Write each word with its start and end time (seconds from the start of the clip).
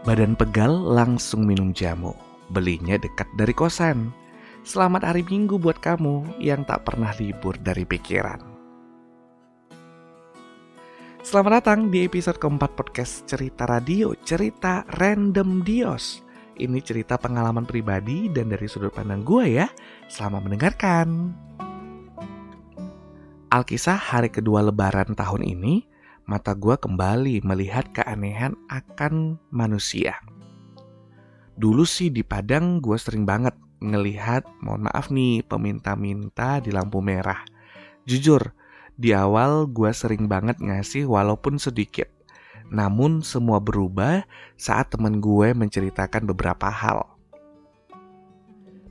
Badan 0.00 0.32
pegal 0.32 0.72
langsung 0.72 1.44
minum 1.44 1.76
jamu. 1.76 2.16
Belinya 2.48 2.96
dekat 2.96 3.28
dari 3.36 3.52
kosan. 3.52 4.08
Selamat 4.64 5.04
hari 5.04 5.20
Minggu 5.28 5.60
buat 5.60 5.76
kamu 5.76 6.40
yang 6.40 6.64
tak 6.64 6.88
pernah 6.88 7.12
libur 7.20 7.52
dari 7.60 7.84
pikiran. 7.84 8.40
Selamat 11.20 11.60
datang 11.60 11.92
di 11.92 12.08
episode 12.08 12.40
keempat 12.40 12.80
podcast 12.80 13.28
Cerita 13.28 13.68
Radio, 13.68 14.16
Cerita 14.24 14.88
Random 14.96 15.60
Dios. 15.60 16.24
Ini 16.56 16.80
cerita 16.80 17.20
pengalaman 17.20 17.68
pribadi 17.68 18.32
dan 18.32 18.48
dari 18.48 18.64
sudut 18.72 18.96
pandang 18.96 19.20
gue 19.20 19.52
ya. 19.52 19.68
Selamat 20.08 20.48
mendengarkan. 20.48 21.36
Alkisah 23.52 24.00
hari 24.00 24.32
kedua 24.32 24.64
lebaran 24.64 25.12
tahun 25.12 25.44
ini, 25.44 25.89
mata 26.30 26.54
gue 26.54 26.78
kembali 26.78 27.42
melihat 27.42 27.90
keanehan 27.90 28.54
akan 28.70 29.42
manusia. 29.50 30.14
Dulu 31.58 31.82
sih 31.82 32.14
di 32.14 32.22
Padang 32.22 32.78
gue 32.78 32.94
sering 32.94 33.26
banget 33.26 33.58
ngelihat, 33.82 34.46
mohon 34.62 34.86
maaf 34.86 35.10
nih, 35.10 35.42
peminta-minta 35.42 36.62
di 36.62 36.70
lampu 36.70 37.02
merah. 37.02 37.42
Jujur, 38.06 38.54
di 38.94 39.10
awal 39.10 39.66
gue 39.66 39.90
sering 39.90 40.30
banget 40.30 40.62
ngasih 40.62 41.10
walaupun 41.10 41.58
sedikit 41.58 42.06
namun 42.70 43.20
semua 43.20 43.58
berubah 43.58 44.22
saat 44.54 44.94
teman 44.94 45.18
gue 45.18 45.50
menceritakan 45.52 46.30
beberapa 46.30 46.70
hal. 46.70 47.02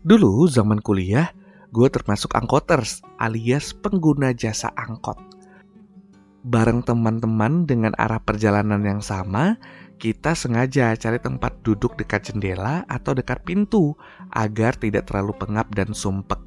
Dulu 0.03 0.47
zaman 0.51 0.83
kuliah, 0.83 1.31
gue 1.71 1.87
termasuk 1.87 2.35
angkoters 2.35 2.99
alias 3.15 3.71
pengguna 3.71 4.35
jasa 4.35 4.67
angkot. 4.75 5.28
Bareng 6.39 6.79
teman-teman 6.79 7.67
dengan 7.67 7.91
arah 7.99 8.23
perjalanan 8.23 8.79
yang 8.87 9.03
sama, 9.03 9.59
kita 9.99 10.31
sengaja 10.31 10.95
cari 10.95 11.19
tempat 11.19 11.59
duduk 11.67 11.99
dekat 11.99 12.31
jendela 12.31 12.87
atau 12.87 13.11
dekat 13.11 13.43
pintu 13.43 13.99
agar 14.31 14.79
tidak 14.79 15.11
terlalu 15.11 15.35
pengap 15.35 15.67
dan 15.75 15.91
sumpek. 15.91 16.39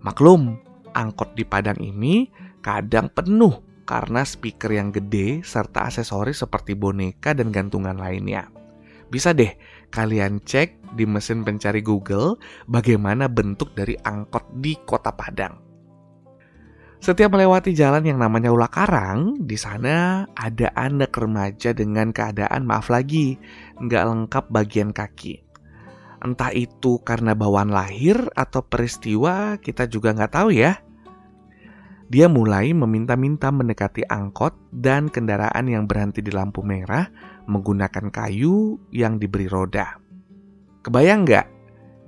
Maklum, 0.00 0.56
angkot 0.96 1.36
di 1.36 1.44
Padang 1.44 1.76
ini 1.84 2.32
kadang 2.64 3.12
penuh 3.12 3.60
karena 3.84 4.24
speaker 4.24 4.72
yang 4.72 4.88
gede 4.88 5.44
serta 5.44 5.92
aksesoris 5.92 6.40
seperti 6.40 6.72
boneka 6.72 7.36
dan 7.36 7.52
gantungan 7.52 8.00
lainnya. 8.00 8.48
Bisa 9.12 9.36
deh 9.36 9.52
kalian 9.92 10.40
cek 10.40 10.96
di 10.96 11.04
mesin 11.04 11.44
pencari 11.44 11.84
Google 11.84 12.40
bagaimana 12.64 13.28
bentuk 13.28 13.76
dari 13.76 14.00
angkot 14.00 14.48
di 14.64 14.80
kota 14.80 15.12
Padang. 15.12 15.69
Setiap 17.00 17.32
melewati 17.32 17.72
jalan 17.72 18.04
yang 18.04 18.20
namanya 18.20 18.52
Ula 18.52 18.68
Karang, 18.68 19.40
di 19.40 19.56
sana 19.56 20.28
ada 20.36 20.68
anak 20.76 21.16
remaja 21.16 21.72
dengan 21.72 22.12
keadaan 22.12 22.68
maaf 22.68 22.92
lagi, 22.92 23.40
nggak 23.80 24.04
lengkap 24.04 24.44
bagian 24.52 24.92
kaki. 24.92 25.40
Entah 26.20 26.52
itu 26.52 27.00
karena 27.00 27.32
bawaan 27.32 27.72
lahir 27.72 28.28
atau 28.36 28.60
peristiwa 28.60 29.56
kita 29.64 29.88
juga 29.88 30.12
nggak 30.12 30.32
tahu 30.36 30.52
ya. 30.52 30.76
Dia 32.12 32.28
mulai 32.28 32.76
meminta-minta 32.76 33.48
mendekati 33.48 34.04
angkot 34.04 34.52
dan 34.68 35.08
kendaraan 35.08 35.72
yang 35.72 35.88
berhenti 35.88 36.20
di 36.20 36.28
lampu 36.28 36.60
merah 36.60 37.08
menggunakan 37.48 38.12
kayu 38.12 38.76
yang 38.92 39.16
diberi 39.16 39.48
roda. 39.48 39.96
Kebayang 40.84 41.24
nggak? 41.24 41.46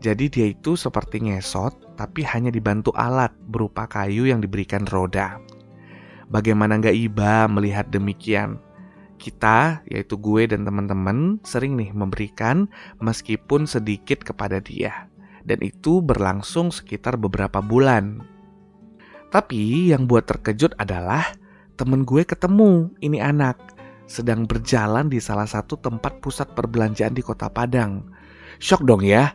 Jadi 0.04 0.24
dia 0.28 0.46
itu 0.52 0.76
seperti 0.76 1.24
ngesot, 1.24 1.81
tapi 1.94 2.24
hanya 2.26 2.48
dibantu 2.48 2.90
alat 2.96 3.32
berupa 3.48 3.88
kayu 3.88 4.28
yang 4.28 4.40
diberikan 4.40 4.84
roda. 4.88 5.38
Bagaimana 6.32 6.80
nggak 6.80 6.96
iba 6.96 7.46
melihat 7.46 7.92
demikian? 7.92 8.56
Kita, 9.20 9.86
yaitu 9.86 10.18
gue 10.18 10.50
dan 10.50 10.66
teman-teman, 10.66 11.38
sering 11.46 11.78
nih 11.78 11.94
memberikan 11.94 12.66
meskipun 12.98 13.70
sedikit 13.70 14.24
kepada 14.26 14.58
dia. 14.58 15.06
Dan 15.46 15.62
itu 15.62 16.02
berlangsung 16.02 16.74
sekitar 16.74 17.14
beberapa 17.18 17.62
bulan 17.62 18.32
tapi 19.32 19.88
yang 19.88 20.04
buat 20.04 20.28
terkejut 20.28 20.76
adalah 20.76 21.24
temen 21.80 22.04
gue 22.04 22.20
ketemu 22.20 22.92
ini 23.00 23.16
anak 23.16 23.56
sedang 24.04 24.44
berjalan 24.44 25.08
di 25.08 25.16
salah 25.24 25.48
satu 25.48 25.80
tempat 25.80 26.20
pusat 26.20 26.52
perbelanjaan 26.52 27.16
di 27.16 27.24
kota 27.24 27.48
Padang. 27.48 28.12
Shock 28.60 28.84
dong 28.84 29.00
ya, 29.00 29.32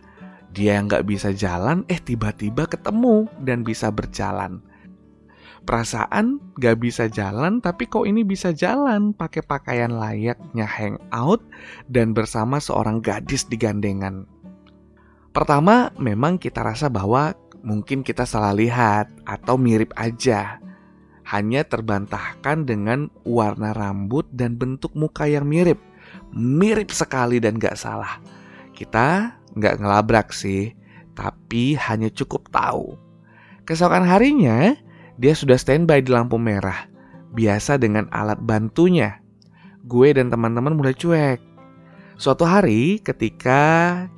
dia 0.56 0.80
yang 0.80 0.88
gak 0.88 1.06
bisa 1.06 1.36
jalan 1.36 1.84
eh 1.92 2.00
tiba-tiba 2.00 2.66
ketemu 2.66 3.28
dan 3.44 3.62
bisa 3.62 3.92
berjalan. 3.92 4.64
Perasaan 5.68 6.40
gak 6.56 6.80
bisa 6.80 7.12
jalan 7.12 7.60
tapi 7.60 7.92
kok 7.92 8.08
ini 8.08 8.24
bisa 8.24 8.56
jalan 8.56 9.12
pakai 9.12 9.44
pakaian 9.44 9.92
layaknya 9.92 10.64
hangout 10.64 11.44
dan 11.92 12.16
bersama 12.16 12.64
seorang 12.64 13.04
gadis 13.04 13.44
di 13.44 13.60
gandengan. 13.60 14.24
Pertama 15.36 15.94
memang 16.02 16.42
kita 16.42 16.66
rasa 16.66 16.90
bahwa 16.90 17.36
mungkin 17.62 18.02
kita 18.02 18.26
salah 18.26 18.58
lihat 18.58 19.12
atau 19.28 19.60
mirip 19.60 19.94
aja. 19.94 20.58
Hanya 21.28 21.68
terbantahkan 21.68 22.66
dengan 22.66 23.12
warna 23.28 23.76
rambut 23.76 24.26
dan 24.32 24.56
bentuk 24.56 24.96
muka 24.96 25.28
yang 25.28 25.46
mirip. 25.46 25.78
Mirip 26.34 26.90
sekali 26.90 27.38
dan 27.38 27.60
gak 27.62 27.76
salah. 27.78 28.18
Kita 28.74 29.37
gak 29.58 29.82
ngelabrak 29.82 30.34
sih, 30.34 30.74
tapi 31.14 31.78
hanya 31.78 32.08
cukup 32.14 32.50
tahu. 32.54 32.98
Keesokan 33.68 34.08
harinya, 34.08 34.78
dia 35.20 35.34
sudah 35.34 35.60
standby 35.60 36.00
di 36.02 36.14
lampu 36.14 36.40
merah. 36.40 36.88
Biasa 37.36 37.76
dengan 37.76 38.08
alat 38.16 38.40
bantunya. 38.40 39.20
Gue 39.84 40.16
dan 40.16 40.32
teman-teman 40.32 40.76
mulai 40.76 40.96
cuek 40.96 41.48
Suatu 42.18 42.50
hari 42.50 42.98
ketika 43.06 43.62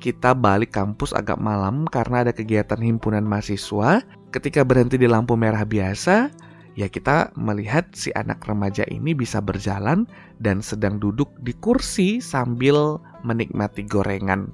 kita 0.00 0.32
balik 0.32 0.72
kampus 0.72 1.12
agak 1.12 1.36
malam 1.36 1.84
karena 1.84 2.24
ada 2.24 2.32
kegiatan 2.32 2.80
himpunan 2.80 3.20
mahasiswa, 3.20 4.00
ketika 4.32 4.64
berhenti 4.64 4.96
di 4.96 5.04
lampu 5.04 5.36
merah 5.36 5.68
biasa, 5.68 6.32
ya 6.80 6.88
kita 6.88 7.28
melihat 7.36 7.84
si 7.92 8.08
anak 8.16 8.40
remaja 8.48 8.88
ini 8.88 9.12
bisa 9.12 9.44
berjalan 9.44 10.08
dan 10.40 10.64
sedang 10.64 10.96
duduk 10.96 11.28
di 11.44 11.52
kursi 11.60 12.24
sambil 12.24 12.96
menikmati 13.20 13.84
gorengan. 13.84 14.48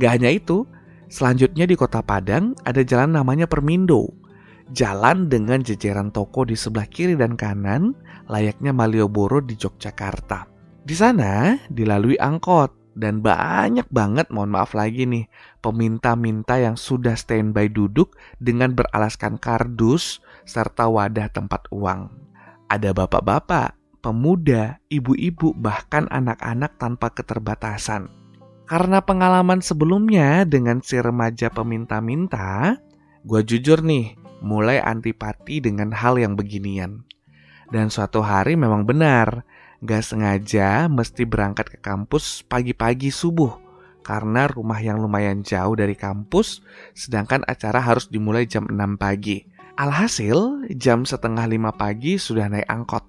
Gak 0.00 0.20
hanya 0.20 0.30
itu, 0.32 0.64
selanjutnya 1.12 1.68
di 1.68 1.76
kota 1.76 2.00
Padang 2.00 2.56
ada 2.64 2.80
jalan 2.80 3.16
namanya 3.16 3.44
Permindo. 3.44 4.08
Jalan 4.72 5.28
dengan 5.28 5.60
jejeran 5.60 6.08
toko 6.14 6.48
di 6.48 6.56
sebelah 6.56 6.88
kiri 6.88 7.12
dan 7.12 7.36
kanan, 7.36 7.92
layaknya 8.30 8.72
Malioboro 8.72 9.44
di 9.44 9.52
Yogyakarta. 9.52 10.48
Di 10.82 10.96
sana 10.96 11.60
dilalui 11.68 12.16
angkot 12.16 12.96
dan 12.96 13.20
banyak 13.20 13.84
banget, 13.92 14.28
mohon 14.32 14.52
maaf 14.52 14.72
lagi 14.72 15.04
nih, 15.04 15.28
peminta-minta 15.60 16.56
yang 16.56 16.76
sudah 16.76 17.16
standby 17.16 17.68
duduk 17.68 18.16
dengan 18.40 18.72
beralaskan 18.72 19.36
kardus 19.36 20.20
serta 20.44 20.88
wadah 20.88 21.28
tempat 21.32 21.68
uang. 21.72 22.08
Ada 22.72 22.96
bapak-bapak, 22.96 23.76
pemuda, 24.00 24.80
ibu-ibu, 24.88 25.52
bahkan 25.56 26.08
anak-anak 26.08 26.80
tanpa 26.80 27.12
keterbatasan. 27.12 28.21
Karena 28.72 29.04
pengalaman 29.04 29.60
sebelumnya 29.60 30.48
dengan 30.48 30.80
si 30.80 30.96
remaja 30.96 31.52
peminta-minta, 31.52 32.80
gue 33.20 33.44
jujur 33.44 33.84
nih, 33.84 34.16
mulai 34.40 34.80
antipati 34.80 35.60
dengan 35.60 35.92
hal 35.92 36.16
yang 36.16 36.40
beginian. 36.40 37.04
Dan 37.68 37.92
suatu 37.92 38.24
hari 38.24 38.56
memang 38.56 38.88
benar, 38.88 39.44
gak 39.84 40.00
sengaja 40.00 40.88
mesti 40.88 41.28
berangkat 41.28 41.68
ke 41.68 41.78
kampus 41.84 42.48
pagi-pagi 42.48 43.12
subuh 43.12 43.60
karena 44.00 44.48
rumah 44.48 44.80
yang 44.80 45.04
lumayan 45.04 45.44
jauh 45.44 45.76
dari 45.76 45.92
kampus, 45.92 46.64
sedangkan 46.96 47.44
acara 47.44 47.76
harus 47.76 48.08
dimulai 48.08 48.48
jam 48.48 48.64
6 48.64 48.96
pagi. 48.96 49.44
Alhasil, 49.76 50.64
jam 50.80 51.04
setengah 51.04 51.44
lima 51.44 51.76
pagi 51.76 52.16
sudah 52.16 52.48
naik 52.48 52.72
angkot. 52.72 53.04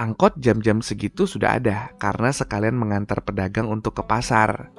Angkot 0.00 0.40
jam-jam 0.40 0.80
segitu 0.80 1.28
sudah 1.28 1.60
ada 1.60 1.92
karena 2.00 2.32
sekalian 2.32 2.72
mengantar 2.72 3.20
pedagang 3.20 3.68
untuk 3.68 4.00
ke 4.00 4.02
pasar. 4.08 4.72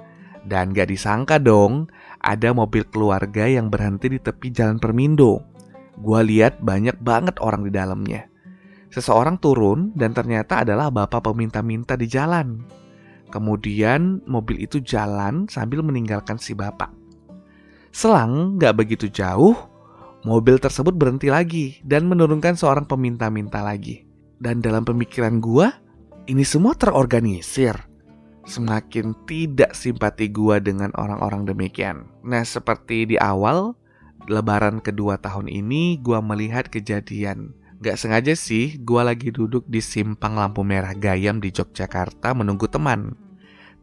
Dan 0.46 0.78
gak 0.78 0.94
disangka 0.94 1.42
dong, 1.42 1.90
ada 2.22 2.54
mobil 2.54 2.86
keluarga 2.86 3.50
yang 3.50 3.74
berhenti 3.74 4.14
di 4.14 4.22
tepi 4.22 4.54
jalan 4.54 4.78
Permindo. 4.78 5.42
Gua 5.98 6.22
lihat 6.22 6.62
banyak 6.62 7.02
banget 7.02 7.42
orang 7.42 7.66
di 7.66 7.72
dalamnya. 7.74 8.30
Seseorang 8.94 9.42
turun 9.42 9.90
dan 9.98 10.14
ternyata 10.14 10.62
adalah 10.62 10.94
bapak 10.94 11.26
peminta-minta 11.26 11.98
di 11.98 12.06
jalan. 12.06 12.62
Kemudian 13.34 14.22
mobil 14.30 14.64
itu 14.64 14.80
jalan 14.80 15.50
sambil 15.50 15.82
meninggalkan 15.82 16.38
si 16.38 16.54
bapak. 16.54 16.94
Selang 17.90 18.62
gak 18.62 18.78
begitu 18.78 19.10
jauh, 19.10 19.58
mobil 20.22 20.62
tersebut 20.62 20.94
berhenti 20.94 21.34
lagi 21.34 21.82
dan 21.82 22.06
menurunkan 22.06 22.54
seorang 22.54 22.86
peminta-minta 22.86 23.66
lagi. 23.66 24.06
Dan 24.38 24.62
dalam 24.62 24.86
pemikiran 24.86 25.42
gua, 25.42 25.74
ini 26.28 26.44
semua 26.44 26.76
terorganisir. 26.78 27.95
Semakin 28.46 29.18
tidak 29.26 29.74
simpati 29.74 30.30
gua 30.30 30.62
dengan 30.62 30.94
orang-orang 30.96 31.50
demikian. 31.50 32.06
Nah, 32.22 32.46
seperti 32.46 33.10
di 33.10 33.18
awal, 33.18 33.74
lebaran 34.30 34.82
kedua 34.82 35.18
tahun 35.18 35.50
ini 35.50 35.98
gua 36.02 36.22
melihat 36.22 36.70
kejadian 36.70 37.58
Gak 37.84 38.00
sengaja 38.00 38.34
sih, 38.40 38.80
gue 38.80 39.02
lagi 39.04 39.36
duduk 39.36 39.68
di 39.68 39.84
simpang 39.84 40.40
lampu 40.40 40.64
merah 40.64 40.96
Gayam 40.96 41.44
di 41.44 41.52
Yogyakarta 41.52 42.32
menunggu 42.32 42.72
teman. 42.72 43.20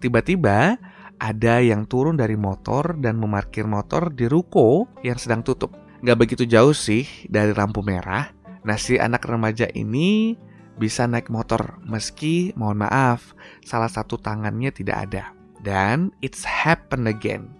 Tiba-tiba 0.01 0.81
ada 1.21 1.55
yang 1.61 1.85
turun 1.85 2.17
dari 2.17 2.35
motor 2.35 2.97
dan 2.97 3.21
memarkir 3.21 3.69
motor 3.69 4.09
di 4.11 4.27
ruko 4.27 4.89
yang 5.05 5.21
sedang 5.21 5.45
tutup. 5.45 5.77
Gak 6.03 6.19
begitu 6.19 6.49
jauh 6.49 6.73
sih 6.73 7.05
dari 7.29 7.53
lampu 7.53 7.85
merah. 7.85 8.33
Nah 8.65 8.75
si 8.75 8.97
anak 8.97 9.29
remaja 9.29 9.69
ini 9.71 10.35
bisa 10.83 11.07
naik 11.07 11.31
motor 11.31 11.79
meski 11.87 12.51
mohon 12.59 12.83
maaf 12.83 13.39
salah 13.63 13.87
satu 13.87 14.19
tangannya 14.19 14.75
tidak 14.75 15.07
ada. 15.07 15.25
Dan 15.63 16.11
it's 16.19 16.43
happened 16.43 17.07
again. 17.07 17.55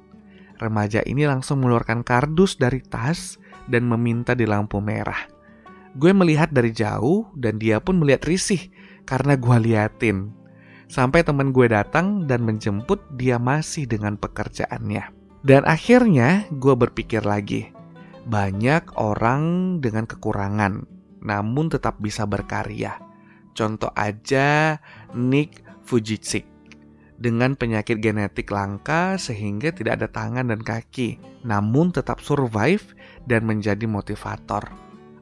Remaja 0.59 1.07
ini 1.07 1.23
langsung 1.23 1.63
mengeluarkan 1.63 2.03
kardus 2.03 2.59
dari 2.59 2.83
tas 2.83 3.39
dan 3.71 3.87
meminta 3.87 4.35
di 4.35 4.43
lampu 4.43 4.83
merah. 4.83 5.31
Gue 5.95 6.11
melihat 6.11 6.51
dari 6.51 6.75
jauh 6.75 7.31
dan 7.39 7.63
dia 7.63 7.79
pun 7.79 8.03
melihat 8.03 8.27
risih 8.27 8.75
karena 9.07 9.39
gue 9.39 9.57
liatin. 9.71 10.35
Sampai 10.91 11.23
teman 11.23 11.55
gue 11.55 11.71
datang 11.71 12.27
dan 12.27 12.43
menjemput 12.43 13.01
dia 13.15 13.39
masih 13.39 13.87
dengan 13.87 14.19
pekerjaannya. 14.19 15.15
Dan 15.43 15.67
akhirnya 15.67 16.47
gue 16.55 16.75
berpikir 16.79 17.27
lagi, 17.27 17.75
banyak 18.27 18.95
orang 18.95 19.79
dengan 19.83 20.07
kekurangan, 20.07 20.87
namun 21.19 21.67
tetap 21.67 21.99
bisa 21.99 22.23
berkarya. 22.23 23.12
Contoh 23.53 23.93
aja 23.93 24.81
Nick 25.13 25.61
Fujitsu 25.85 26.53
dengan 27.23 27.55
penyakit 27.55 28.03
genetik 28.03 28.51
langka 28.51 29.15
sehingga 29.15 29.71
tidak 29.71 30.03
ada 30.03 30.09
tangan 30.11 30.51
dan 30.51 30.59
kaki, 30.59 31.23
namun 31.47 31.95
tetap 31.95 32.19
survive 32.19 32.83
dan 33.31 33.47
menjadi 33.47 33.87
motivator. 33.87 34.67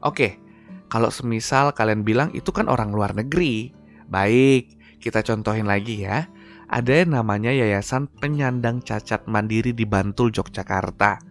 Oke, 0.01 0.41
kalau 0.89 1.13
semisal 1.13 1.77
kalian 1.77 2.01
bilang 2.01 2.33
itu 2.33 2.49
kan 2.49 2.65
orang 2.65 2.89
luar 2.89 3.13
negeri, 3.13 3.69
baik, 4.09 4.97
kita 4.97 5.21
contohin 5.21 5.69
lagi 5.69 6.01
ya. 6.09 6.25
Ada 6.71 7.05
yang 7.05 7.21
namanya 7.21 7.53
Yayasan 7.53 8.09
Penyandang 8.09 8.81
Cacat 8.81 9.29
Mandiri 9.29 9.75
di 9.75 9.85
Bantul, 9.85 10.33
Yogyakarta. 10.33 11.30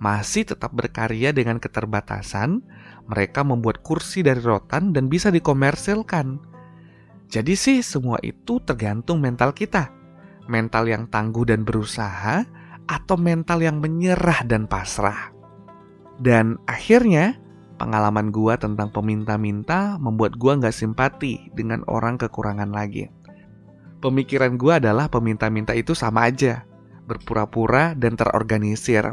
Masih 0.00 0.48
tetap 0.48 0.72
berkarya 0.72 1.30
dengan 1.36 1.60
keterbatasan, 1.60 2.64
mereka 3.04 3.44
membuat 3.44 3.84
kursi 3.84 4.24
dari 4.24 4.40
rotan 4.40 4.96
dan 4.96 5.12
bisa 5.12 5.28
dikomersilkan. 5.28 6.40
Jadi 7.28 7.54
sih 7.54 7.78
semua 7.84 8.16
itu 8.24 8.58
tergantung 8.64 9.20
mental 9.20 9.52
kita. 9.52 9.92
Mental 10.48 10.88
yang 10.88 11.04
tangguh 11.12 11.44
dan 11.44 11.62
berusaha 11.68 12.42
atau 12.88 13.16
mental 13.20 13.60
yang 13.60 13.78
menyerah 13.78 14.42
dan 14.48 14.64
pasrah. 14.64 15.30
Dan 16.16 16.56
akhirnya 16.64 17.36
pengalaman 17.76 18.32
gua 18.32 18.56
tentang 18.56 18.88
peminta-minta 18.90 20.00
membuat 20.00 20.34
gua 20.40 20.58
nggak 20.58 20.74
simpati 20.74 21.52
dengan 21.52 21.84
orang 21.86 22.16
kekurangan 22.16 22.72
lagi. 22.72 23.20
Pemikiran 24.00 24.56
gue 24.56 24.80
adalah 24.80 25.12
peminta-minta 25.12 25.76
itu 25.76 25.92
sama 25.92 26.32
aja, 26.32 26.64
berpura-pura 27.04 27.92
dan 27.92 28.16
terorganisir. 28.16 29.12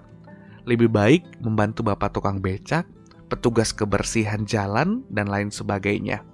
Lebih 0.67 0.91
baik 0.91 1.23
membantu 1.39 1.87
bapak 1.87 2.11
tukang 2.11 2.43
becak, 2.43 2.83
petugas 3.31 3.71
kebersihan 3.71 4.43
jalan, 4.43 5.07
dan 5.07 5.31
lain 5.31 5.47
sebagainya. 5.47 6.27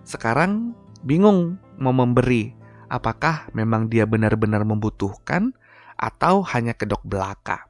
Sekarang 0.00 0.72
bingung 1.04 1.60
mau 1.76 1.92
memberi, 1.92 2.56
apakah 2.88 3.52
memang 3.52 3.92
dia 3.92 4.08
benar-benar 4.08 4.64
membutuhkan 4.64 5.52
atau 6.00 6.40
hanya 6.56 6.72
kedok 6.72 7.04
belaka. 7.04 7.68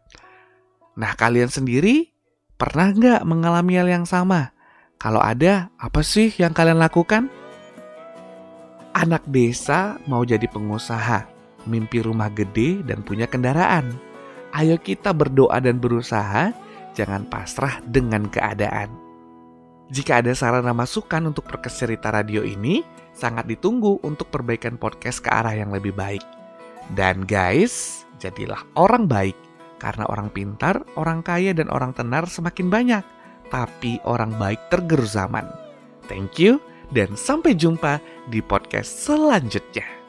Nah 0.94 1.18
kalian 1.18 1.50
sendiri 1.50 2.14
pernah 2.54 2.94
nggak 2.94 3.26
mengalami 3.26 3.74
hal 3.74 3.90
yang 3.90 4.06
sama? 4.06 4.54
Kalau 5.00 5.18
ada, 5.18 5.74
apa 5.80 6.06
sih 6.06 6.30
yang 6.38 6.54
kalian 6.54 6.78
lakukan? 6.78 7.26
Anak 8.94 9.26
desa 9.26 9.98
mau 10.06 10.22
jadi 10.22 10.44
pengusaha, 10.46 11.26
mimpi 11.66 11.98
rumah 12.04 12.30
gede 12.30 12.84
dan 12.86 13.02
punya 13.02 13.26
kendaraan. 13.26 14.09
Ayo 14.50 14.82
kita 14.82 15.14
berdoa 15.14 15.62
dan 15.62 15.78
berusaha, 15.78 16.50
jangan 16.98 17.22
pasrah 17.30 17.78
dengan 17.86 18.26
keadaan. 18.26 18.90
Jika 19.90 20.22
ada 20.22 20.34
saran 20.34 20.66
dan 20.66 20.74
masukan 20.74 21.22
untuk 21.30 21.46
perkes 21.46 21.78
cerita 21.82 22.10
radio 22.10 22.42
ini, 22.42 22.82
sangat 23.14 23.46
ditunggu 23.46 24.02
untuk 24.02 24.30
perbaikan 24.30 24.78
podcast 24.78 25.22
ke 25.22 25.30
arah 25.30 25.54
yang 25.54 25.70
lebih 25.74 25.94
baik. 25.94 26.22
Dan 26.94 27.26
guys, 27.26 28.06
jadilah 28.18 28.62
orang 28.74 29.06
baik, 29.06 29.38
karena 29.78 30.06
orang 30.10 30.30
pintar, 30.30 30.82
orang 30.94 31.22
kaya, 31.22 31.54
dan 31.54 31.70
orang 31.70 31.94
tenar 31.94 32.26
semakin 32.26 32.70
banyak. 32.70 33.04
Tapi 33.50 33.98
orang 34.06 34.34
baik 34.38 34.70
tergerus 34.70 35.18
zaman. 35.18 35.46
Thank 36.06 36.38
you 36.38 36.62
dan 36.94 37.14
sampai 37.14 37.54
jumpa 37.54 38.02
di 38.30 38.42
podcast 38.42 39.06
selanjutnya. 39.06 39.99